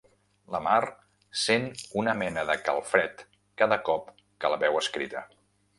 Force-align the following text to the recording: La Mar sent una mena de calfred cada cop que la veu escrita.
La 0.53 0.61
Mar 0.67 0.79
sent 1.43 1.67
una 2.03 2.15
mena 2.23 2.47
de 2.51 2.57
calfred 2.71 3.25
cada 3.65 3.81
cop 3.91 4.13
que 4.43 4.55
la 4.57 4.63
veu 4.67 4.83
escrita. 4.85 5.27